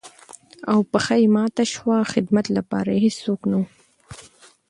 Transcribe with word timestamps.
او 0.71 0.77
پښه 0.91 1.15
يې 1.21 1.27
ماته 1.35 1.63
شوه 1.73 1.97
،خدمت 2.13 2.45
لپاره 2.57 2.89
يې 2.95 2.99
هېڅوک 3.05 3.41
نه 3.51 3.57
وو. 3.61 3.65